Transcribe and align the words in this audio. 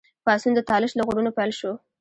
پاڅون 0.25 0.51
د 0.55 0.59
طالش 0.69 0.91
له 0.95 1.03
غرونو 1.07 1.31
پیل 1.37 1.51
شو. 1.59 1.71